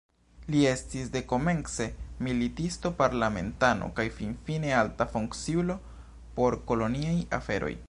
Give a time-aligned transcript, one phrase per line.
[0.53, 1.85] Li estis dekomence
[2.27, 5.79] militisto, parlamentano kaj finfine alta funkciulo
[6.41, 7.75] por koloniaj aferoj.